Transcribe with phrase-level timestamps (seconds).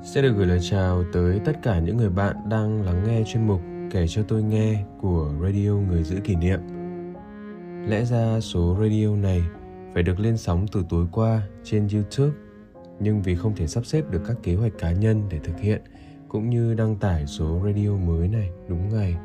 [0.00, 3.46] Sẽ được gửi lời chào tới tất cả những người bạn đang lắng nghe chuyên
[3.46, 3.60] mục
[3.90, 6.60] Kể cho tôi nghe của Radio Người giữ kỷ niệm.
[7.86, 9.42] Lẽ ra số radio này
[9.94, 12.32] phải được lên sóng từ tối qua trên YouTube,
[13.00, 15.82] nhưng vì không thể sắp xếp được các kế hoạch cá nhân để thực hiện
[16.28, 19.16] cũng như đăng tải số radio mới này đúng ngày,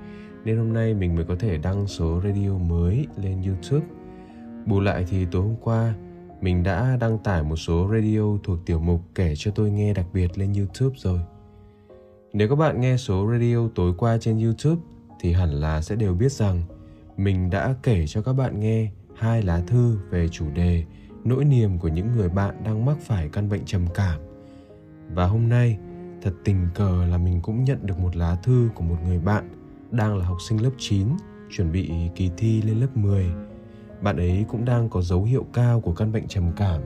[0.46, 3.86] nên hôm nay mình mới có thể đăng số radio mới lên YouTube.
[4.66, 5.94] Bù lại thì tối hôm qua
[6.42, 10.06] mình đã đăng tải một số radio thuộc tiểu mục kể cho tôi nghe đặc
[10.14, 11.20] biệt lên YouTube rồi.
[12.34, 14.82] Nếu các bạn nghe số radio tối qua trên YouTube
[15.20, 16.64] thì hẳn là sẽ đều biết rằng
[17.18, 20.84] mình đã kể cho các bạn nghe hai lá thư về chủ đề
[21.24, 24.20] nỗi niềm của những người bạn đang mắc phải căn bệnh trầm cảm.
[25.14, 25.78] Và hôm nay,
[26.22, 29.50] thật tình cờ là mình cũng nhận được một lá thư của một người bạn
[29.92, 31.08] đang là học sinh lớp 9,
[31.52, 33.26] chuẩn bị kỳ thi lên lớp 10
[34.02, 36.82] bạn ấy cũng đang có dấu hiệu cao của căn bệnh trầm cảm.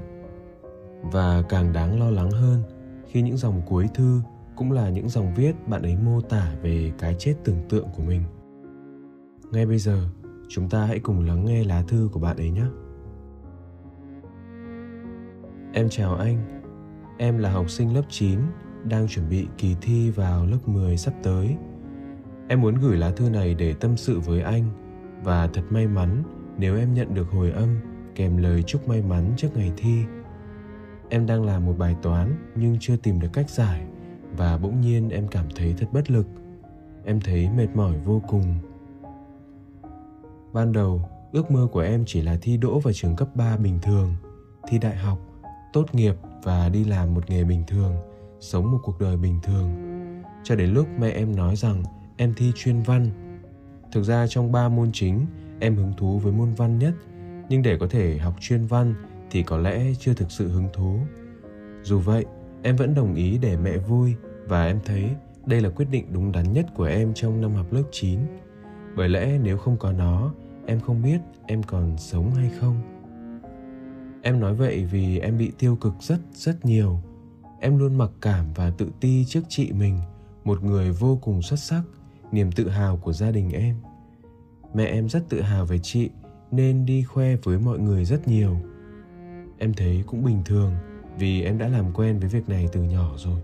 [1.12, 2.64] Và càng đáng lo lắng hơn,
[3.08, 4.22] khi những dòng cuối thư
[4.56, 8.04] cũng là những dòng viết bạn ấy mô tả về cái chết tưởng tượng của
[8.04, 8.23] mình.
[9.52, 10.04] Ngay bây giờ,
[10.50, 12.66] chúng ta hãy cùng lắng nghe lá thư của bạn ấy nhé.
[15.73, 16.62] Em chào anh.
[17.17, 18.39] Em là học sinh lớp 9
[18.84, 21.56] đang chuẩn bị kỳ thi vào lớp 10 sắp tới.
[22.48, 24.64] Em muốn gửi lá thư này để tâm sự với anh,
[25.23, 26.23] và thật may mắn
[26.61, 27.80] nếu em nhận được hồi âm,
[28.16, 30.04] kèm lời chúc may mắn trước ngày thi,
[31.10, 33.86] em đang làm một bài toán nhưng chưa tìm được cách giải
[34.38, 36.27] và bỗng nhiên em cảm thấy thật bất lực.
[37.05, 38.55] Em thấy mệt mỏi vô cùng.
[40.54, 43.80] Ban đầu, ước mơ của em chỉ là thi đỗ vào trường cấp 3 bình
[43.82, 44.16] thường,
[44.67, 45.20] thi đại học,
[45.73, 47.95] tốt nghiệp và đi làm một nghề bình thường,
[48.39, 49.70] sống một cuộc đời bình thường.
[50.43, 51.83] Cho đến lúc mẹ em nói rằng
[52.17, 53.10] em thi chuyên văn.
[53.92, 55.26] Thực ra trong ba môn chính
[55.61, 56.94] em hứng thú với môn văn nhất
[57.49, 58.94] nhưng để có thể học chuyên văn
[59.32, 60.99] thì có lẽ chưa thực sự hứng thú
[61.83, 62.26] dù vậy
[62.64, 64.16] em vẫn đồng ý để mẹ vui
[64.48, 65.10] và em thấy
[65.45, 68.20] đây là quyết định đúng đắn nhất của em trong năm học lớp 9.
[68.95, 70.33] Bởi lẽ nếu không có nó,
[70.66, 72.82] em không biết em còn sống hay không.
[74.22, 76.99] Em nói vậy vì em bị tiêu cực rất rất nhiều.
[77.60, 79.99] Em luôn mặc cảm và tự ti trước chị mình,
[80.43, 81.82] một người vô cùng xuất sắc,
[82.32, 83.76] niềm tự hào của gia đình em
[84.73, 86.09] mẹ em rất tự hào về chị,
[86.52, 88.58] nên đi khoe với mọi người rất nhiều.
[89.58, 90.71] Em thấy cũng bình thường,
[91.20, 93.42] vì em đã làm quen với việc này từ nhỏ rồi.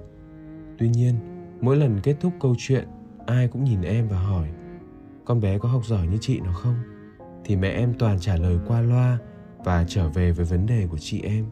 [0.77, 1.15] Tuy nhiên,
[1.61, 2.87] mỗi lần kết thúc câu chuyện,
[3.25, 4.47] ai cũng nhìn em và hỏi,
[5.25, 6.75] con bé có học giỏi như chị nó không?
[7.45, 9.17] Thì mẹ em toàn trả lời qua loa
[9.63, 11.45] và trở về với vấn đề của chị em.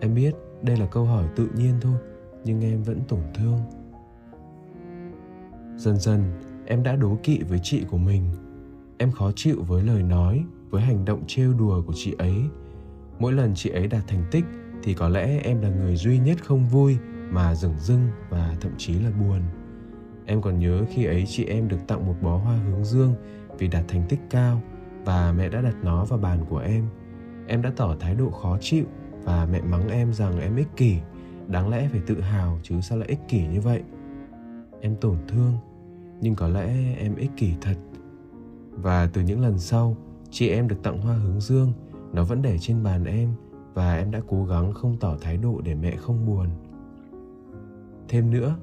[0.00, 1.96] Em biết đây là câu hỏi tự nhiên thôi,
[2.44, 3.60] nhưng em vẫn tổn thương.
[5.76, 6.24] Dần dần,
[6.66, 8.24] em đã đố kỵ với chị của mình
[9.00, 12.34] em khó chịu với lời nói, với hành động trêu đùa của chị ấy.
[13.18, 14.44] Mỗi lần chị ấy đạt thành tích
[14.82, 16.98] thì có lẽ em là người duy nhất không vui
[17.30, 19.40] mà dửng dưng và thậm chí là buồn.
[20.26, 23.14] Em còn nhớ khi ấy chị em được tặng một bó hoa hướng dương
[23.58, 24.62] vì đạt thành tích cao
[25.04, 26.84] và mẹ đã đặt nó vào bàn của em.
[27.46, 28.84] Em đã tỏ thái độ khó chịu
[29.24, 30.96] và mẹ mắng em rằng em ích kỷ.
[31.48, 33.82] Đáng lẽ phải tự hào chứ sao lại ích kỷ như vậy?
[34.80, 35.52] Em tổn thương,
[36.20, 37.74] nhưng có lẽ em ích kỷ thật
[38.70, 39.96] và từ những lần sau,
[40.30, 41.72] chị em được tặng hoa hướng dương.
[42.12, 43.34] Nó vẫn để trên bàn em
[43.74, 46.46] và em đã cố gắng không tỏ thái độ để mẹ không buồn.
[48.08, 48.56] Thêm nữa,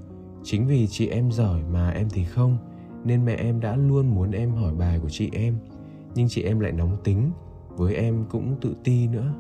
[0.44, 2.58] chính vì chị em giỏi mà em thì không,
[3.04, 5.56] nên mẹ em đã luôn muốn em hỏi bài của chị em.
[6.16, 7.32] Nhưng chị em lại nóng tính,
[7.70, 9.34] với em cũng tự ti nữa.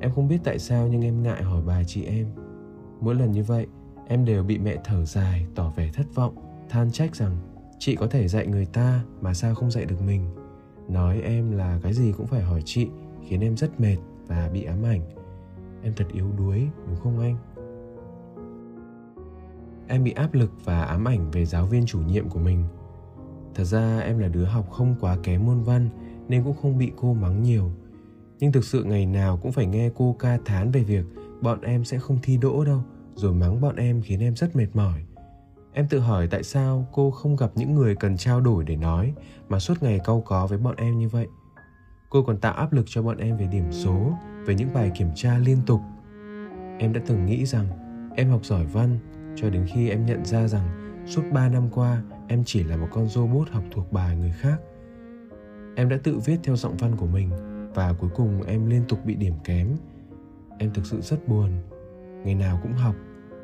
[0.00, 2.26] Em không biết tại sao nhưng em ngại hỏi bài chị em.
[3.00, 3.66] Mỗi lần như vậy,
[4.08, 6.34] em đều bị mẹ thở dài, tỏ vẻ thất vọng,
[6.68, 7.36] than trách rằng
[7.84, 10.22] chị có thể dạy người ta mà sao không dạy được mình?
[10.88, 12.88] Nói em là cái gì cũng phải hỏi chị,
[13.26, 13.96] khiến em rất mệt
[14.26, 15.00] và bị ám ảnh.
[15.82, 17.36] Em thật yếu đuối, đúng không anh?
[19.88, 22.64] Em bị áp lực và ám ảnh về giáo viên chủ nhiệm của mình.
[23.54, 25.88] Thật ra em là đứa học không quá kém môn văn
[26.28, 27.70] nên cũng không bị cô mắng nhiều.
[28.38, 31.04] Nhưng thực sự ngày nào cũng phải nghe cô ca thán về việc
[31.40, 32.82] bọn em sẽ không thi đỗ đâu,
[33.14, 35.04] rồi mắng bọn em khiến em rất mệt mỏi.
[35.76, 39.14] Em tự hỏi tại sao cô không gặp những người cần trao đổi để nói
[39.48, 41.26] mà suốt ngày cau có với bọn em như vậy.
[42.10, 44.12] Cô còn tạo áp lực cho bọn em về điểm số,
[44.46, 45.80] về những bài kiểm tra liên tục.
[46.78, 47.66] Em đã từng nghĩ rằng
[48.16, 48.98] em học giỏi văn
[49.36, 52.88] cho đến khi em nhận ra rằng suốt 3 năm qua em chỉ là một
[52.90, 54.56] con robot học thuộc bài người khác.
[55.76, 57.30] Em đã tự viết theo giọng văn của mình
[57.74, 59.68] và cuối cùng em liên tục bị điểm kém.
[60.58, 61.50] Em thực sự rất buồn.
[62.24, 62.94] Ngày nào cũng học,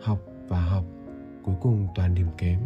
[0.02, 0.18] học
[0.48, 0.84] và học,
[1.44, 2.60] cuối cùng toàn điểm kém.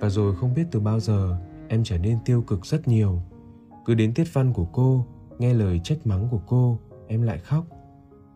[0.00, 1.36] Và rồi không biết từ bao giờ
[1.68, 3.22] em trở nên tiêu cực rất nhiều.
[3.84, 5.06] Cứ đến tiết văn của cô,
[5.38, 6.78] nghe lời trách mắng của cô,
[7.08, 7.64] em lại khóc.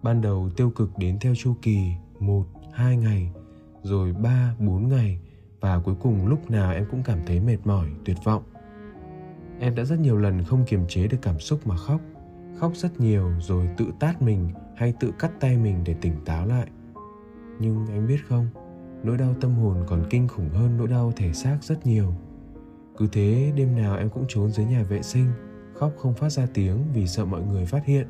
[0.03, 3.33] Ban đầu tiêu cực đến theo chu kỳ một, hai ngày,
[3.83, 5.21] rồi ba, bốn ngày
[5.61, 8.43] và cuối cùng lúc nào em cũng cảm thấy mệt mỏi, tuyệt vọng.
[9.61, 12.01] Em đã rất nhiều lần không kiềm chế được cảm xúc mà khóc,
[12.59, 16.47] khóc rất nhiều rồi tự tát mình hay tự cắt tay mình để tỉnh táo
[16.47, 16.69] lại.
[17.61, 18.47] Nhưng anh biết không,
[19.03, 22.15] nỗi đau tâm hồn còn kinh khủng hơn nỗi đau thể xác rất nhiều.
[22.97, 25.27] Cứ thế đêm nào em cũng trốn dưới nhà vệ sinh,
[25.75, 28.07] khóc không phát ra tiếng vì sợ mọi người phát hiện,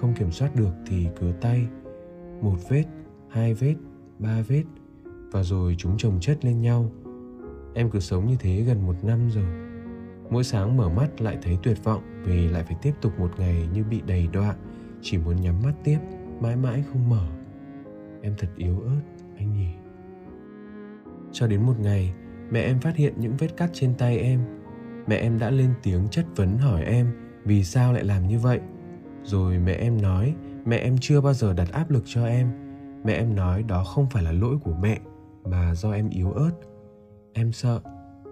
[0.00, 1.66] không kiểm soát được thì cứa tay.
[2.40, 2.84] Một vết,
[3.28, 3.74] hai vết,
[4.18, 4.64] ba vết,
[5.32, 6.90] và rồi chúng chồng chất lên nhau.
[7.74, 9.68] Em cứ sống như thế gần một năm rồi.
[10.30, 13.68] Mỗi sáng mở mắt lại thấy tuyệt vọng vì lại phải tiếp tục một ngày
[13.74, 14.54] như bị đầy đọa,
[15.02, 15.98] chỉ muốn nhắm mắt tiếp,
[16.40, 17.28] mãi mãi không mở.
[18.22, 19.02] Em thật yếu ớt,
[19.36, 19.68] anh nhỉ.
[21.38, 22.12] Cho đến một ngày,
[22.50, 24.40] mẹ em phát hiện những vết cắt trên tay em.
[25.06, 27.06] Mẹ em đã lên tiếng chất vấn hỏi em
[27.44, 28.60] vì sao lại làm như vậy.
[29.24, 32.50] Rồi mẹ em nói mẹ em chưa bao giờ đặt áp lực cho em.
[33.04, 34.98] Mẹ em nói đó không phải là lỗi của mẹ
[35.44, 36.50] mà do em yếu ớt.
[37.32, 37.80] Em sợ,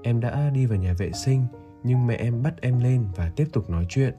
[0.03, 1.47] em đã đi vào nhà vệ sinh
[1.83, 4.15] nhưng mẹ em bắt em lên và tiếp tục nói chuyện.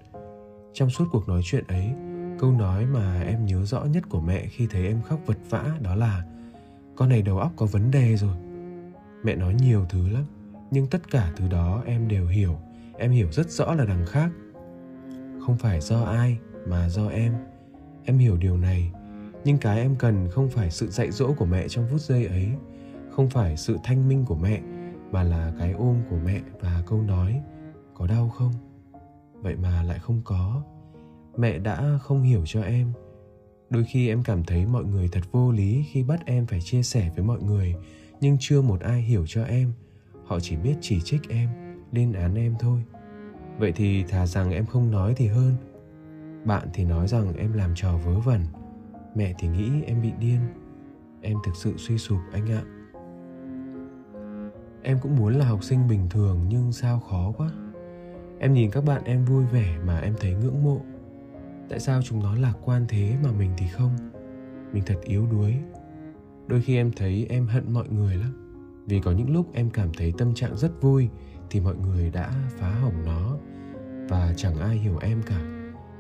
[0.74, 1.92] Trong suốt cuộc nói chuyện ấy,
[2.40, 5.78] câu nói mà em nhớ rõ nhất của mẹ khi thấy em khóc vật vã
[5.82, 6.24] đó là
[6.96, 8.47] con này đầu óc có vấn đề rồi.
[9.28, 10.24] Mẹ nói nhiều thứ lắm,
[10.72, 12.56] nhưng tất cả thứ đó em đều hiểu,
[12.98, 14.30] em hiểu rất rõ là đằng khác.
[15.46, 16.38] Không phải do ai
[16.68, 17.34] mà do em.
[18.06, 18.92] Em hiểu điều này,
[19.46, 22.48] nhưng cái em cần không phải sự dạy dỗ của mẹ trong phút giây ấy,
[23.12, 24.62] không phải sự thanh minh của mẹ
[25.12, 27.42] mà là cái ôm của mẹ và câu nói
[27.94, 28.54] có đau không?
[29.34, 30.64] Vậy mà lại không có.
[31.38, 32.92] Mẹ đã không hiểu cho em.
[33.70, 36.84] Đôi khi em cảm thấy mọi người thật vô lý khi bắt em phải chia
[36.84, 37.76] sẻ với mọi người
[38.22, 39.74] nhưng chưa một ai hiểu cho em.
[40.26, 41.50] Họ chỉ biết chỉ trích em,
[41.92, 42.84] lên án em thôi.
[43.58, 45.54] Vậy thì thà rằng em không nói thì hơn.
[46.46, 48.42] Bạn thì nói rằng em làm trò vớ vẩn.
[49.16, 50.40] Mẹ thì nghĩ em bị điên.
[51.22, 52.64] Em thực sự suy sụp anh ạ.
[54.84, 57.50] Em cũng muốn là học sinh bình thường nhưng sao khó quá.
[58.40, 60.82] Em nhìn các bạn em vui vẻ mà em thấy ngưỡng mộ.
[61.70, 63.98] Tại sao chúng nó lạc quan thế mà mình thì không?
[64.74, 65.56] Mình thật yếu đuối
[66.48, 68.34] đôi khi em thấy em hận mọi người lắm.
[68.86, 71.10] Vì có những lúc em cảm thấy tâm trạng rất vui,
[71.50, 73.38] thì mọi người đã phá hỏng nó.
[74.10, 75.42] Và chẳng ai hiểu em cả.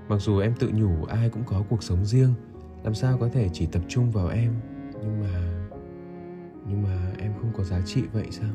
[0.09, 2.33] Mặc dù em tự nhủ ai cũng có cuộc sống riêng,
[2.83, 4.53] làm sao có thể chỉ tập trung vào em.
[5.01, 5.67] Nhưng mà
[6.69, 8.49] nhưng mà em không có giá trị vậy sao?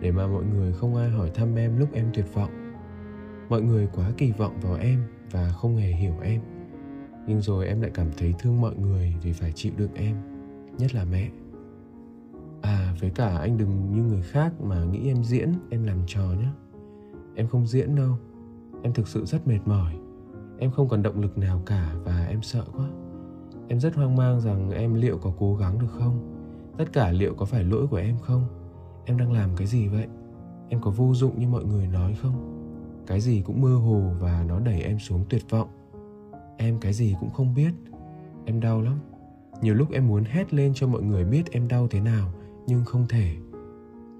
[0.00, 2.72] Để mà mọi người không ai hỏi thăm em lúc em tuyệt vọng.
[3.48, 6.40] Mọi người quá kỳ vọng vào em và không hề hiểu em.
[7.26, 10.35] Nhưng rồi em lại cảm thấy thương mọi người vì phải chịu đựng em
[10.78, 11.30] nhất là mẹ.
[12.62, 16.22] À với cả anh đừng như người khác mà nghĩ em diễn, em làm trò
[16.22, 16.48] nhé
[17.36, 18.16] em không diễn đâu.
[18.82, 19.92] Em thực sự rất mệt mỏi.
[20.58, 22.88] Em không còn động lực nào cả và em sợ quá.
[23.68, 26.32] Em rất hoang mang rằng em liệu có cố gắng được không?
[26.78, 28.44] Tất cả liệu có phải lỗi của em không?
[29.04, 30.06] Em đang làm cái gì vậy?
[30.68, 32.52] Em có vô dụng như mọi người nói không?
[33.06, 35.68] Cái gì cũng mơ hồ và nó đẩy em xuống tuyệt vọng.
[36.56, 37.72] Em cái gì cũng không biết.
[38.44, 38.98] Em đau lắm
[39.60, 42.32] nhiều lúc em muốn hét lên cho mọi người biết em đau thế nào,
[42.66, 43.36] nhưng không thể.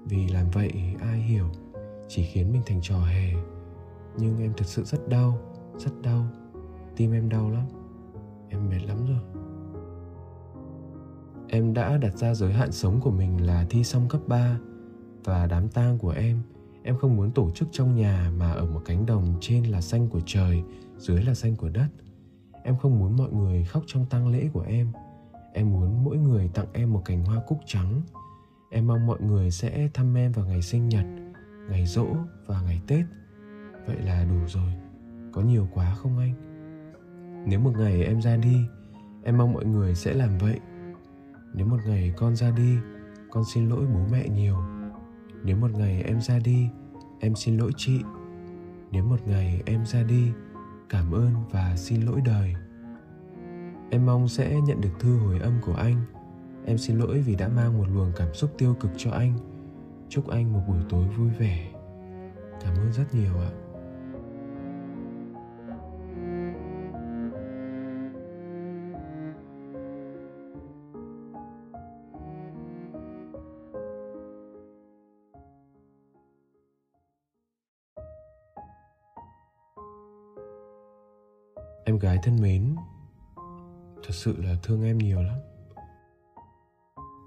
[0.05, 1.45] Vì làm vậy, ai hiểu?
[2.07, 3.33] Chỉ khiến mình thành trò hề.
[4.17, 5.37] Nhưng em thật sự rất đau
[5.77, 6.25] rất đau.
[6.95, 7.65] Tim em đau lắm.
[8.49, 9.43] Em mệt lắm rồi.
[11.49, 14.59] Em đã đặt ra giới hạn sống của mình là thi xong cấp 3
[15.23, 16.41] và đám tang của em
[16.87, 20.09] em không muốn tổ chức trong nhà mà ở một cánh đồng trên là xanh
[20.09, 20.63] của trời,
[20.97, 21.87] dưới là xanh của đất.
[22.63, 24.91] Em không muốn mọi người khóc trong tang lễ của em
[25.53, 28.01] em muốn mỗi người tặng em một cành hoa cúc trắng.
[28.69, 31.05] Em mong mọi người sẽ thăm em vào ngày sinh nhật,
[31.69, 32.07] ngày rỗ
[32.45, 33.05] và ngày tết.
[33.87, 34.73] Vậy là đủ rồi.
[35.33, 36.33] Có nhiều quá không anh?
[37.47, 38.57] Nếu một ngày em ra đi,
[39.23, 40.59] em mong mọi người sẽ làm vậy.
[41.53, 42.77] Nếu một ngày con ra đi,
[43.31, 44.57] con xin lỗi bố mẹ nhiều.
[45.43, 46.69] Nếu một ngày em ra đi,
[47.19, 48.01] em xin lỗi chị.
[48.91, 50.31] Nếu một ngày em ra đi,
[50.89, 52.53] cảm ơn và xin lỗi đời
[53.89, 56.05] em mong sẽ nhận được thư hồi âm của anh
[56.67, 59.33] Em xin lỗi vì đã mang một luồng cảm xúc tiêu cực cho anh.
[60.09, 61.71] Chúc anh một buổi tối vui vẻ.
[62.61, 63.51] Cảm ơn rất nhiều ạ.
[81.85, 82.75] Em gái thân mến,
[84.07, 85.37] thật sự là thương em nhiều lắm.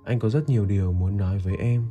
[0.05, 1.89] Anh có rất nhiều điều muốn nói với em,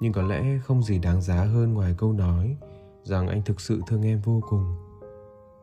[0.00, 2.56] nhưng có lẽ không gì đáng giá hơn ngoài câu nói
[3.02, 4.76] rằng anh thực sự thương em vô cùng.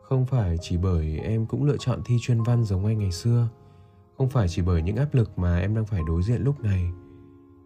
[0.01, 3.49] Không phải chỉ bởi em cũng lựa chọn thi chuyên văn giống anh ngày xưa,
[4.17, 6.91] không phải chỉ bởi những áp lực mà em đang phải đối diện lúc này.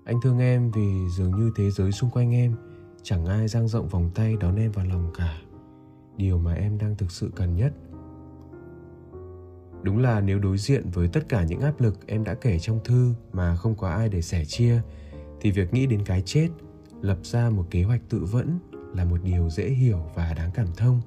[0.06, 2.56] Anh thương em vì dường như thế giới xung quanh em
[3.04, 5.42] chẳng ai dang rộng vòng tay đón em vào lòng cả.
[6.18, 7.74] Điều mà em đang thực sự cần nhất
[9.84, 12.80] đúng là nếu đối diện với tất cả những áp lực em đã kể trong
[12.84, 14.82] thư mà không có ai để sẻ chia,
[15.42, 16.50] thì việc nghĩ đến cái chết,
[17.02, 18.60] lập ra một kế hoạch tự vẫn
[18.96, 21.02] là một điều dễ hiểu và đáng cảm thông.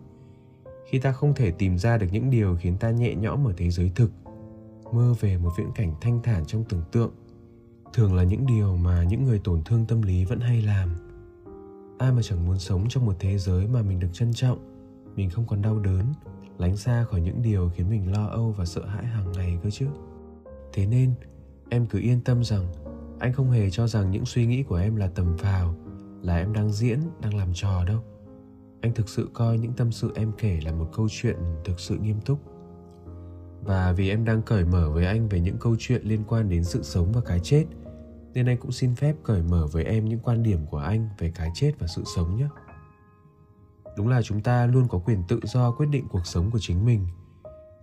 [0.90, 3.70] Khi ta không thể tìm ra được những điều khiến ta nhẹ nhõm ở thế
[3.70, 4.10] giới thực,
[4.92, 7.10] mơ về một viễn cảnh thanh thản trong tưởng tượng,
[7.94, 10.88] thường là những điều mà những người tổn thương tâm lý vẫn hay làm.
[11.98, 14.58] Ai mà chẳng muốn sống trong một thế giới mà mình được trân trọng,
[15.16, 16.04] mình không còn đau đớn
[16.58, 19.70] lánh xa khỏi những điều khiến mình lo âu và sợ hãi hàng ngày cơ
[19.70, 19.86] chứ.
[20.72, 21.14] Thế nên,
[21.68, 22.66] em cứ yên tâm rằng
[23.18, 25.74] anh không hề cho rằng những suy nghĩ của em là tầm phào,
[26.22, 28.00] là em đang diễn, đang làm trò đâu.
[28.80, 31.98] Anh thực sự coi những tâm sự em kể là một câu chuyện thực sự
[31.98, 32.38] nghiêm túc.
[33.62, 36.64] Và vì em đang cởi mở với anh về những câu chuyện liên quan đến
[36.64, 37.64] sự sống và cái chết,
[38.34, 41.32] nên anh cũng xin phép cởi mở với em những quan điểm của anh về
[41.34, 42.48] cái chết và sự sống nhé
[43.96, 46.84] đúng là chúng ta luôn có quyền tự do quyết định cuộc sống của chính
[46.84, 47.06] mình.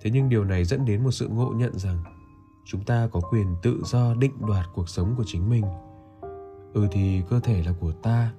[0.02, 2.04] Thế nhưng điều này dẫn đến một sự ngộ nhận rằng
[2.66, 5.66] chúng ta có quyền tự do định đoạt cuộc sống của chính mình.
[6.74, 8.34] Ừ thì cơ thể là của ta,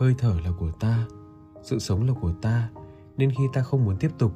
[0.00, 1.06] hơi thở là của ta,
[1.62, 2.68] sự sống là của ta.
[3.16, 4.32] Nên khi ta không muốn tiếp tục,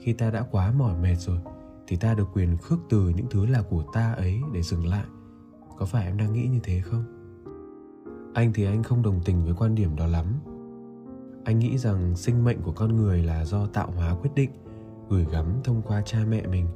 [0.00, 1.38] khi ta đã quá mỏi mệt rồi,
[1.86, 5.04] thì ta được quyền khước từ những thứ là của ta ấy để dừng lại.
[5.76, 7.04] Có phải em đang nghĩ như thế không?
[8.34, 10.26] Anh thì anh không đồng tình với quan điểm đó lắm
[11.46, 14.50] anh nghĩ rằng sinh mệnh của con người là do tạo hóa quyết định,
[15.08, 16.66] gửi gắm thông qua cha mẹ mình.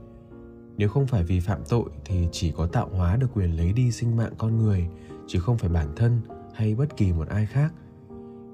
[0.77, 3.93] Nếu không phải vì phạm tội thì chỉ có tạo hóa được quyền lấy đi
[3.93, 4.89] sinh mạng con người,
[5.27, 6.21] chứ không phải bản thân
[6.55, 7.73] hay bất kỳ một ai khác.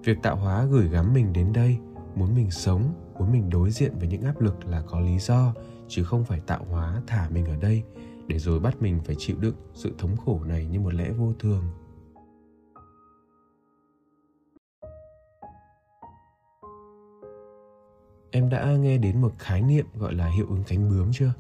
[0.05, 1.79] Việc tạo hóa gửi gắm mình đến đây,
[2.15, 2.83] muốn mình sống,
[3.19, 5.55] muốn mình đối diện với những áp lực là có lý do,
[5.89, 7.83] chứ không phải tạo hóa thả mình ở đây
[8.27, 11.33] để rồi bắt mình phải chịu đựng sự thống khổ này như một lẽ vô
[11.39, 11.65] thường.
[18.37, 21.33] Em đã nghe đến một khái niệm gọi là hiệu ứng cánh bướm chưa?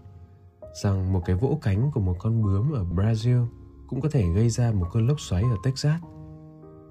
[0.83, 3.47] Rằng một cái vỗ cánh của một con bướm ở Brazil
[3.87, 6.03] cũng có thể gây ra một cơn lốc xoáy ở Texas.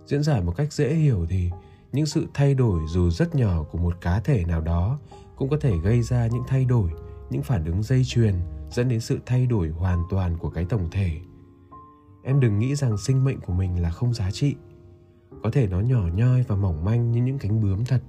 [0.05, 1.51] Diễn giải một cách dễ hiểu thì
[1.91, 4.99] những sự thay đổi dù rất nhỏ của một cá thể nào đó
[5.35, 6.89] cũng có thể gây ra những thay đổi,
[7.29, 8.35] những phản ứng dây chuyền
[8.71, 11.19] dẫn đến sự thay đổi hoàn toàn của cái tổng thể.
[12.23, 14.55] Em đừng nghĩ rằng sinh mệnh của mình là không giá trị.
[15.43, 18.01] Có thể nó nhỏ nhoi và mỏng manh như những cánh bướm thật,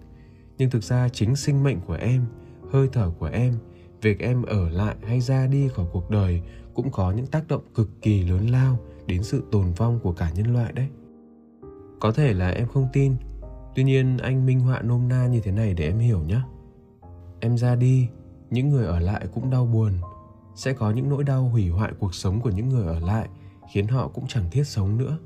[0.58, 2.24] nhưng thực ra chính sinh mệnh của em,
[2.72, 3.54] hơi thở của em,
[4.02, 6.42] việc em ở lại hay ra đi khỏi cuộc đời
[6.74, 10.30] cũng có những tác động cực kỳ lớn lao đến sự tồn vong của cả
[10.34, 10.88] nhân loại đấy.
[12.00, 13.16] Có thể là em không tin,
[13.74, 16.40] tuy nhiên anh minh họa nôm na như thế này để em hiểu nhé
[17.40, 18.08] em ra đi,
[18.50, 19.92] những người ở lại cũng đau buồn,
[20.54, 23.28] sẽ có những nỗi đau hủy hoại cuộc sống của những người ở lại,
[23.72, 25.18] khiến họ cũng chẳng thiết sống nữa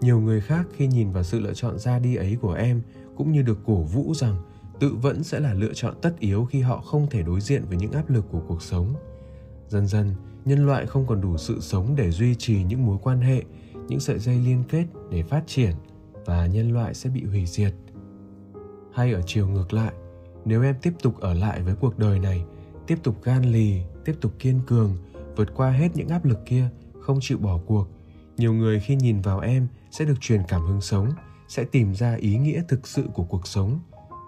[0.00, 2.82] nhiều người khác khi nhìn vào sự lựa chọn ra đi ấy của em,
[3.16, 4.42] cũng như được cổ vũ rằng
[4.80, 7.76] tự vẫn sẽ là lựa chọn tất yếu khi họ không thể đối diện với
[7.76, 8.94] những áp lực của cuộc sống.
[9.68, 10.14] Dần dần,
[10.44, 13.42] nhân loại không còn đủ sự sống để duy trì những mối quan hệ,
[13.88, 15.72] những sợi dây liên kết để phát triển
[16.26, 17.72] và nhân loại sẽ bị hủy diệt.
[18.92, 19.92] Hay ở chiều ngược lại,
[20.44, 22.44] nếu em tiếp tục ở lại với cuộc đời này,
[22.86, 24.96] tiếp tục gan lì, tiếp tục kiên cường,
[25.36, 26.68] vượt qua hết những áp lực kia,
[27.00, 27.88] không chịu bỏ cuộc,
[28.36, 31.10] nhiều người khi nhìn vào em sẽ được truyền cảm hứng sống,
[31.48, 33.80] sẽ tìm ra ý nghĩa thực sự của cuộc sống.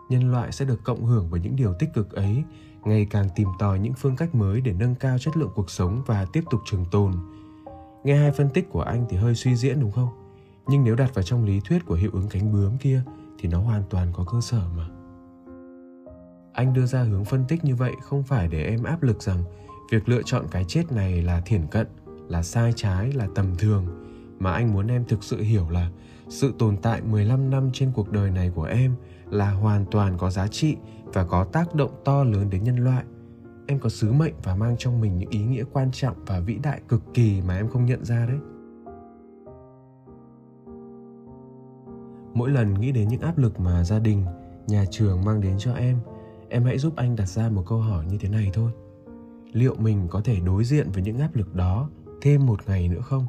[0.08, 2.44] Nhân loại sẽ được cộng hưởng bởi những điều tích cực ấy,
[2.84, 6.02] ngày càng tìm tòi những phương cách mới để nâng cao chất lượng cuộc sống
[6.06, 7.12] và tiếp tục trường tồn.
[8.04, 10.08] Nghe hai phân tích của anh thì hơi suy diễn đúng không?
[10.66, 13.02] Nhưng nếu đặt vào trong lý thuyết của hiệu ứng cánh bướm kia
[13.38, 14.88] thì nó hoàn toàn có cơ sở mà.
[16.52, 19.44] Anh đưa ra hướng phân tích như vậy không phải để em áp lực rằng
[19.92, 21.86] việc lựa chọn cái chết này là thiển cận,
[22.28, 23.99] là sai trái, là tầm thường
[24.40, 25.90] mà anh muốn em thực sự hiểu là
[26.28, 28.94] sự tồn tại 15 năm trên cuộc đời này của em
[29.30, 33.04] là hoàn toàn có giá trị và có tác động to lớn đến nhân loại.
[33.66, 36.58] Em có sứ mệnh và mang trong mình những ý nghĩa quan trọng và vĩ
[36.62, 38.38] đại cực kỳ mà em không nhận ra đấy.
[42.34, 44.24] Mỗi lần nghĩ đến những áp lực mà gia đình,
[44.66, 45.98] nhà trường mang đến cho em,
[46.48, 48.72] em hãy giúp anh đặt ra một câu hỏi như thế này thôi
[49.52, 53.00] liệu mình có thể đối diện với những áp lực đó thêm một ngày nữa
[53.00, 53.26] không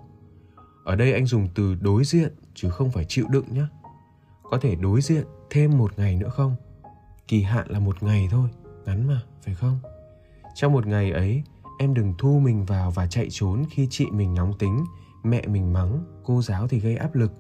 [0.84, 3.66] ở đây anh dùng từ đối diện, chứ không phải chịu đựng nhé
[4.52, 6.56] có thể đối diện thêm một ngày nữa không?
[7.28, 8.50] Kỳ hạn là một ngày thôi,
[8.86, 9.80] ngắn mà, phải không?
[10.56, 11.44] Trong một ngày ấy,
[11.80, 14.86] em đừng thu mình vào và chạy trốn khi chị mình nóng tính,
[15.24, 17.32] mẹ mình mắng, cô giáo thì gây áp lực.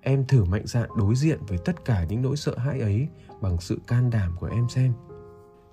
[0.00, 3.08] Em thử mạnh dạn đối diện với tất cả những nỗi sợ hãi ấy
[3.40, 4.92] bằng sự can đảm của em xem.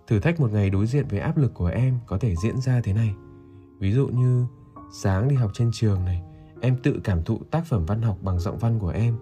[0.07, 2.81] Thử thách một ngày đối diện với áp lực của em có thể diễn ra
[2.83, 3.15] thế này.
[3.79, 4.45] Ví dụ như,
[4.93, 6.23] sáng đi học trên trường này
[6.63, 9.17] em tự cảm thụ tác phẩm văn học bằng giọng văn của em.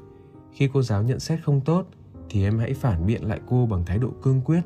[0.52, 1.86] Khi cô giáo nhận xét không tốt,
[2.30, 4.62] thì em hãy phản biện lại cô bằng thái độ cương quyết.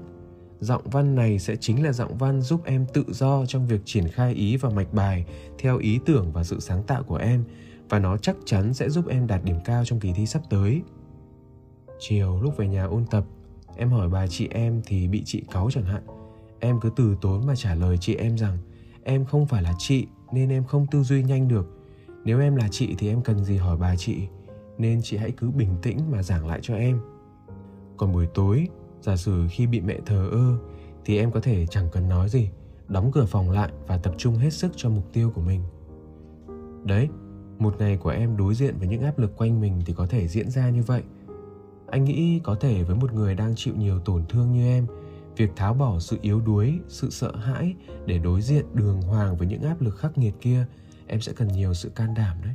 [0.59, 4.07] Giọng văn này sẽ chính là giọng văn giúp em tự do trong việc triển
[4.07, 5.25] khai ý và mạch bài
[5.59, 7.43] theo ý tưởng và sự sáng tạo của em,
[7.89, 10.81] và nó chắc chắn sẽ giúp em đạt điểm cao trong kỳ thi sắp tới.
[11.99, 13.25] Chiều lúc về nhà ôn tập,
[13.75, 16.03] em hỏi bài chị em thì bị chị cáu chẳng hạn.
[16.59, 18.57] Em cứ từ tốn mà trả lời chị em rằng,
[19.03, 21.74] em không phải là chị, nên em không tư duy nhanh được
[22.25, 24.27] nếu em là chị thì em cần gì hỏi bà chị,
[24.77, 26.99] nên chị hãy cứ bình tĩnh mà giảng lại cho em.
[27.97, 28.67] Còn buổi tối,
[29.01, 30.57] giả sử khi bị mẹ thờ ơ,
[31.05, 32.49] thì em có thể chẳng cần nói gì,
[32.87, 35.61] đóng cửa phòng lại và tập trung hết sức cho mục tiêu của mình.
[36.83, 37.09] Đấy,
[37.59, 40.27] một ngày của em đối diện với những áp lực quanh mình thì có thể
[40.27, 41.03] diễn ra như vậy.
[41.87, 44.87] Anh nghĩ có thể với một người đang chịu nhiều tổn thương như em,
[45.37, 49.47] việc tháo bỏ sự yếu đuối, sự sợ hãi để đối diện đường hoàng với
[49.47, 50.65] những áp lực khắc nghiệt kia
[51.07, 52.53] em sẽ cần nhiều sự can đảm đấy.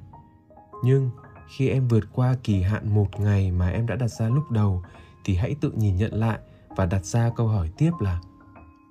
[0.85, 1.11] Nhưng
[1.49, 4.83] khi em vượt qua kỳ hạn một ngày mà em đã đặt ra lúc đầu,
[5.25, 6.39] thì hãy tự nhìn nhận lại
[6.77, 8.21] và đặt ra câu hỏi tiếp là,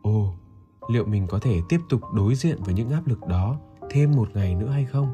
[0.01, 0.33] ồ,
[0.89, 4.29] liệu mình có thể tiếp tục đối diện với những áp lực đó thêm một
[4.33, 5.13] ngày nữa hay không?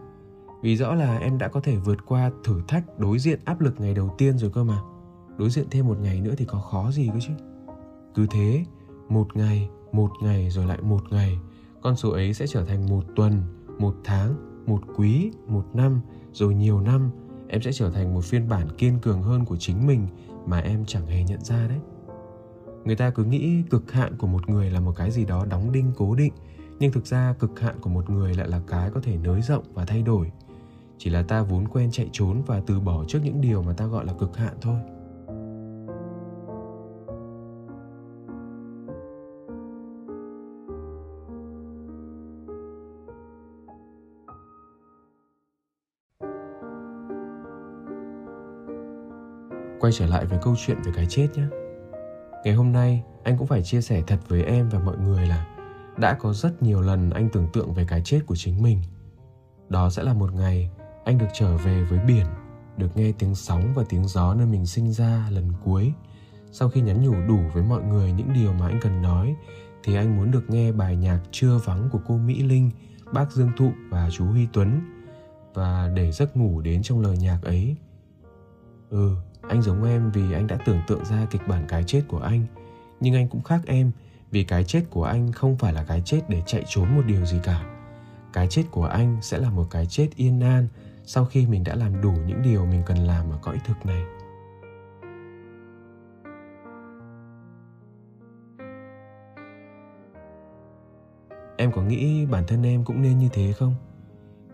[0.61, 3.79] Vì rõ là em đã có thể vượt qua thử thách đối diện áp lực
[3.79, 4.79] ngày đầu tiên rồi cơ mà.
[5.37, 7.33] Đối diện thêm một ngày nữa thì có khó gì cơ chứ?
[8.15, 8.65] Cứ thế,
[9.09, 11.39] một ngày một ngày rồi lại một ngày,
[11.81, 14.35] con số ấy sẽ trở thành một tuần một tháng,
[14.67, 17.09] một quý, một năm, rồi nhiều năm,
[17.47, 20.07] em sẽ trở thành một phiên bản kiên cường hơn của chính mình
[20.45, 21.79] mà em chẳng hề nhận ra đấy.
[22.85, 25.71] Người ta cứ nghĩ cực hạn của một người là một cái gì đó đóng
[25.71, 26.33] đinh cố định,
[26.79, 29.63] nhưng thực ra cực hạn của một người lại là cái có thể nới rộng
[29.73, 30.31] và thay đổi.
[30.97, 33.85] Chỉ là ta vốn quen chạy trốn và từ bỏ trước những điều mà ta
[33.85, 34.79] gọi là cực hạn thôi.
[49.79, 51.43] Quay trở lại với câu chuyện về cái chết nhé.
[52.43, 55.47] Ngày hôm nay, anh cũng phải chia sẻ thật với em và mọi người là
[55.97, 58.81] đã có rất nhiều lần anh tưởng tượng về cái chết của chính mình.
[59.69, 60.69] Đó sẽ là một ngày
[61.05, 62.25] anh được trở về với biển,
[62.77, 65.93] được nghe tiếng sóng và tiếng gió nơi mình sinh ra lần cuối.
[66.51, 69.35] Sau khi nhắn nhủ đủ với mọi người những điều mà anh cần nói,
[69.83, 72.71] thì anh muốn được nghe bài nhạc chưa vắng của cô mỹ linh,
[73.13, 74.81] bác dương thụ và chú huy tuấn.
[75.53, 77.75] Và để giấc ngủ đến trong lời nhạc ấy.
[78.89, 79.15] Ừ
[79.49, 82.45] anh giống em vì anh đã tưởng tượng ra kịch bản cái chết của anh.
[82.99, 83.91] Nhưng anh cũng khác em,
[84.31, 87.25] vì cái chết của anh không phải là cái chết để chạy trốn một điều
[87.25, 87.65] gì cả.
[88.33, 90.67] Cái chết của anh sẽ là một cái chết yên an
[91.03, 94.03] sau khi mình đã làm đủ những điều mình cần làm ở cõi thực này.
[101.57, 103.75] Em có nghĩ bản thân em cũng nên như thế không?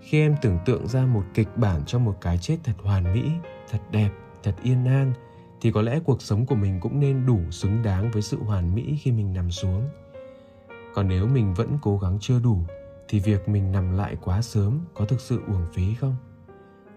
[0.02, 3.32] Khi em tưởng tượng ra một kịch bản cho một cái chết thật hoàn mỹ,
[3.70, 4.10] thật đẹp
[4.44, 5.14] thật yên an,
[5.62, 8.76] thì có lẽ cuộc sống của mình cũng nên đủ xứng đáng với sự hoàn
[8.76, 9.90] mỹ khi mình nằm xuống.
[10.94, 12.58] Còn nếu mình vẫn cố gắng chưa đủ,
[13.08, 16.16] thì việc mình nằm lại quá sớm có thực sự uổng phí không?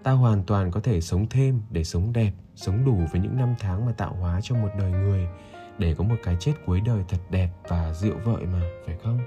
[0.02, 3.54] Ta hoàn toàn có thể sống thêm để sống đẹp, sống đủ với những năm
[3.58, 5.28] tháng mà tạo hóa cho một đời người,
[5.78, 9.18] để có một cái chết cuối đời thật đẹp và dịu vợi mà, phải không?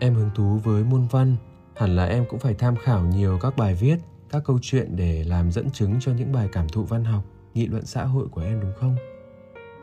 [0.00, 1.36] Em hứng thú với môn văn,
[1.76, 3.96] hẳn là em cũng phải tham khảo nhiều các bài viết
[4.34, 7.66] các câu chuyện để làm dẫn chứng cho những bài cảm thụ văn học, nghị
[7.66, 8.96] luận xã hội của em, đúng không?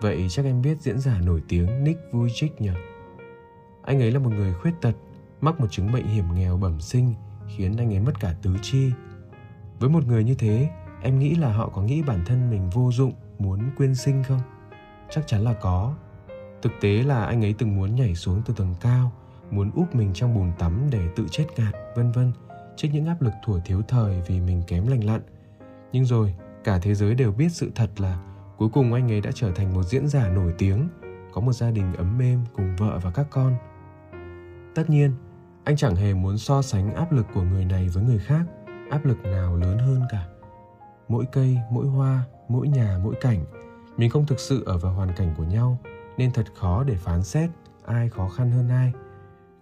[0.01, 2.69] Vậy chắc em biết diễn giả nổi tiếng nick vujicic nhỉ?
[3.83, 4.93] Anh ấy là một người khuyết tật,
[5.41, 7.13] mắc một chứng bệnh hiểm nghèo bẩm sinh,
[7.47, 8.91] khiến anh ấy mất cả tứ chi.
[9.79, 10.69] Với một người như thế,
[11.01, 14.41] em nghĩ là họ có nghĩ bản thân mình vô dụng, muốn quyên sinh không?
[15.09, 15.95] Chắc chắn là có.
[16.61, 19.11] Thực tế là anh ấy từng muốn nhảy xuống từ tầng cao,
[19.51, 22.31] muốn úp mình trong bùn tắm để tự chết ngạt vân vân
[22.75, 25.21] trước những áp lực thủa thiếu thời vì mình kém lành lặn.
[25.91, 28.17] Nhưng rồi, cả thế giới đều biết sự thật là
[28.57, 30.87] cuối cùng anh ấy đã trở thành một diễn giả nổi tiếng,
[31.33, 33.55] có một gia đình ấm êm cùng vợ và các con.
[34.75, 35.11] Tất nhiên,
[35.63, 38.45] anh chẳng hề muốn so sánh áp lực của người này với người khác,
[38.89, 40.27] áp lực nào lớn hơn cả.
[41.07, 43.45] Mỗi cây, mỗi hoa, mỗi nhà, mỗi cảnh,
[43.97, 45.77] mình không thực sự ở vào hoàn cảnh của nhau,
[46.17, 47.49] nên thật khó để phán xét
[47.85, 48.93] ai khó khăn hơn ai.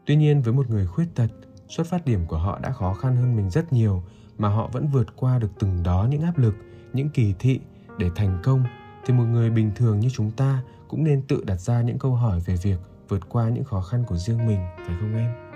[0.06, 1.28] Tuy nhiên, với một người khuyết tật
[1.69, 4.03] xuất phát điểm của họ đã khó khăn hơn mình rất nhiều,
[4.38, 6.55] mà họ vẫn vượt qua được từng đó những áp lực,
[6.93, 7.60] những kỳ thị
[7.97, 8.63] để thành công
[9.05, 12.15] thì một người bình thường như chúng ta cũng nên tự đặt ra những câu
[12.15, 12.77] hỏi về việc
[13.10, 15.49] vượt qua những khó khăn của riêng mình, phải không em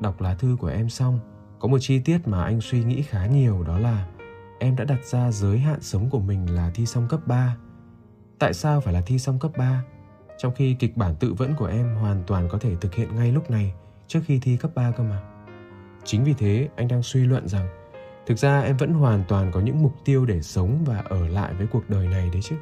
[0.00, 1.20] đọc lá thư của em xong,
[1.58, 4.08] có một chi tiết mà anh suy nghĩ khá nhiều, đó là
[4.58, 7.56] em đã đặt ra giới hạn sống của mình là thi xong cấp 3.
[8.38, 9.84] Tại sao phải là thi xong cấp 3?
[10.38, 13.32] Trong khi kịch bản tự vẫn của em hoàn toàn có thể thực hiện ngay
[13.32, 13.74] lúc này
[14.08, 15.20] trước khi thi cấp 3 cơ mà.
[16.04, 17.68] Chính vì thế anh đang suy luận rằng
[18.26, 21.54] thực ra em vẫn hoàn toàn có những mục tiêu để sống và ở lại
[21.54, 22.56] với cuộc đời này đấy chứ.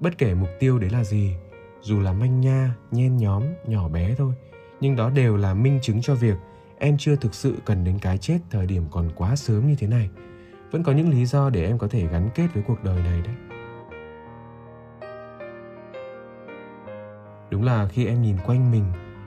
[0.00, 1.34] Bất kể mục tiêu đấy là gì,
[1.80, 4.34] dù là manh nha, nhen nhóm, nhỏ bé thôi,
[4.80, 6.36] nhưng đó đều là minh chứng cho việc
[6.78, 9.86] em chưa thực sự cần đến cái chết thời điểm còn quá sớm như thế
[9.86, 10.10] này
[10.70, 13.22] vẫn có những lý do để em có thể gắn kết với cuộc đời này
[13.24, 13.34] đấy
[17.50, 18.84] đúng là khi em nhìn quanh mình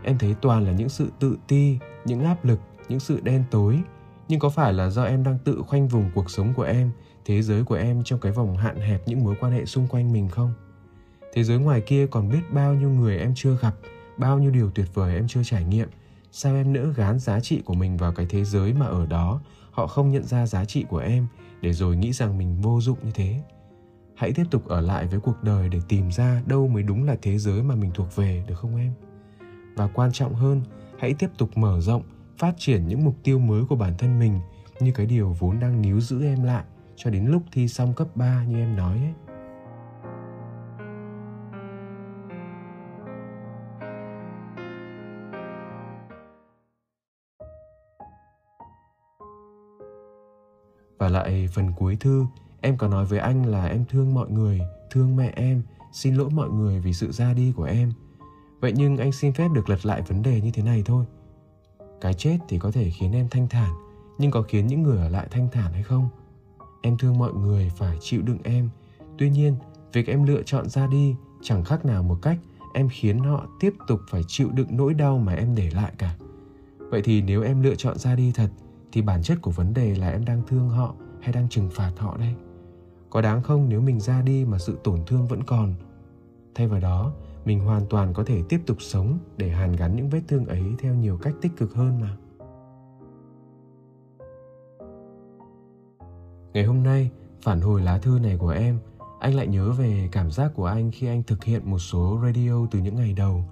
[0.09, 3.79] em thấy toàn là những sự tự ti, những áp lực, những sự đen tối.
[4.27, 6.91] Nhưng có phải là do em đang tự khoanh vùng cuộc sống của em,
[7.25, 10.11] thế giới của em trong cái vòng hạn hẹp những mối quan hệ xung quanh
[10.11, 10.53] mình không?
[11.33, 13.75] Thế giới ngoài kia còn biết bao nhiêu người em chưa gặp,
[14.17, 15.89] bao nhiêu điều tuyệt vời em chưa trải nghiệm.
[16.31, 19.41] Sao em nỡ gán giá trị của mình vào cái thế giới mà ở đó,
[19.71, 21.27] họ không nhận ra giá trị của em,
[21.61, 23.43] để rồi nghĩ rằng mình vô dụng như thế?
[24.15, 27.15] Hãy tiếp tục ở lại với cuộc đời để tìm ra đâu mới đúng là
[27.21, 28.93] thế giới mà mình thuộc về, được không em?
[29.75, 30.61] Và quan trọng hơn
[30.99, 32.03] hãy tiếp tục mở rộng
[32.37, 34.39] phát triển những mục tiêu mới của bản thân mình
[34.79, 36.63] như cái điều vốn đang níu giữ em lại
[36.95, 39.13] cho đến lúc thi xong cấp 3 như em nói ấy.
[50.97, 52.25] Và lại phần cuối thư,
[52.61, 56.29] em có nói với anh là em thương mọi người, thương mẹ em, xin lỗi
[56.29, 57.91] mọi người vì sự ra đi của em.
[58.59, 61.05] Vậy nhưng anh xin phép được lật lại vấn đề như thế này thôi.
[62.01, 63.73] Cái chết thì có thể khiến em thanh thản,
[64.17, 66.09] nhưng có khiến những người ở lại thanh thản hay không?
[66.81, 68.69] Em thương mọi người phải chịu đựng em.
[69.17, 69.55] Tuy nhiên,
[69.93, 72.37] việc em lựa chọn ra đi chẳng khác nào một cách
[72.73, 76.15] em khiến họ tiếp tục phải chịu đựng nỗi đau mà em để lại cả.
[76.77, 78.49] Vậy thì nếu em lựa chọn ra đi thật
[78.91, 81.91] thì bản chất của vấn đề là em đang thương họ hay đang trừng phạt
[81.97, 82.35] họ đây
[83.09, 85.73] có đáng không nếu mình ra đi mà sự tổn thương vẫn còn
[86.55, 87.11] thay vào đó
[87.45, 90.63] mình hoàn toàn có thể tiếp tục sống để hàn gắn những vết thương ấy
[90.79, 92.17] theo nhiều cách tích cực hơn mà
[96.53, 98.79] ngày hôm nay phản hồi lá thư này của em
[99.19, 102.67] anh lại nhớ về cảm giác của anh khi anh thực hiện một số radio
[102.71, 103.43] từ những ngày đầu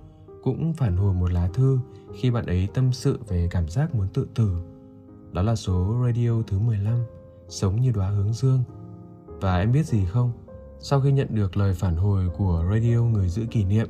[0.43, 1.79] cũng phản hồi một lá thư
[2.15, 4.61] khi bạn ấy tâm sự về cảm giác muốn tự tử
[5.31, 6.97] đó là số radio thứ 15,
[7.47, 8.63] Sống như đóa hướng dương.
[9.25, 10.31] Và em biết gì không?
[10.79, 13.87] Sau khi nhận được lời phản hồi của radio người giữ kỷ niệm,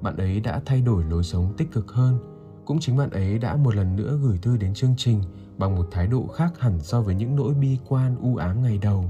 [0.00, 2.18] bạn ấy đã thay đổi lối sống tích cực hơn.
[2.64, 5.22] Cũng chính bạn ấy đã một lần nữa gửi thư đến chương trình
[5.58, 8.78] bằng một thái độ khác hẳn so với những nỗi bi quan u ám ngày
[8.82, 9.04] đầu.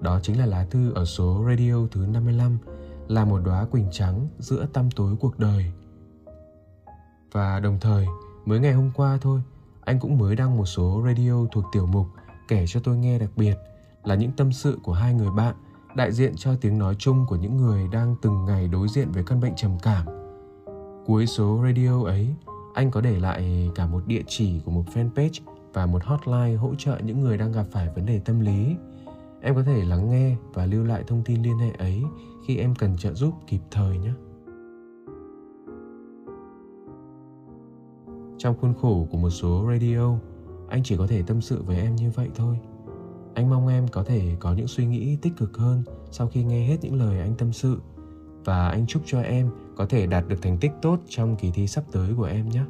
[0.00, 2.58] Đó chính là lá thư ở số radio thứ 55
[3.08, 5.72] là một đóa quỳnh trắng giữa tăm tối cuộc đời.
[7.32, 8.06] Và đồng thời,
[8.44, 9.40] mới ngày hôm qua thôi,
[9.84, 12.06] anh cũng mới đăng một số radio thuộc tiểu mục
[12.48, 13.54] kể cho tôi nghe đặc biệt
[14.04, 15.54] là những tâm sự của hai người bạn
[15.96, 19.22] đại diện cho tiếng nói chung của những người đang từng ngày đối diện với
[19.26, 20.06] căn bệnh trầm cảm.
[21.06, 22.34] Cuối số radio ấy,
[22.74, 25.40] anh có để lại cả một địa chỉ của một fanpage
[25.72, 28.76] và một hotline hỗ trợ những người đang gặp phải vấn đề tâm lý.
[29.40, 32.02] Em có thể lắng nghe và lưu lại thông tin liên hệ ấy
[32.46, 34.12] khi em cần trợ giúp kịp thời nhé.
[38.38, 40.14] Trong khuôn khổ của một số radio,
[40.68, 42.58] anh chỉ có thể tâm sự với em như vậy thôi.
[43.36, 46.66] Anh mong em có thể có những suy nghĩ tích cực hơn sau khi nghe
[46.66, 47.80] hết những lời anh tâm sự
[48.44, 51.66] và anh chúc cho em có thể đạt được thành tích tốt trong kỳ thi
[51.66, 52.62] sắp tới của em nhé.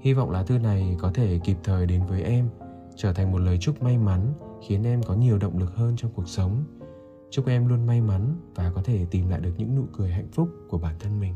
[0.00, 2.48] Hy vọng lá thư này có thể kịp thời đến với em,
[2.96, 4.32] trở thành một lời chúc may mắn
[4.66, 6.64] khiến em có nhiều động lực hơn trong cuộc sống.
[7.30, 10.28] Chúc em luôn may mắn và có thể tìm lại được những nụ cười hạnh
[10.32, 11.34] phúc của bản thân mình.